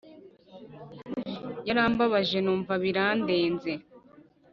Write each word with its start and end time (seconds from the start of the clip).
Yarambabaje 1.67 2.37
numva 2.41 2.73
birandenze 2.83 3.71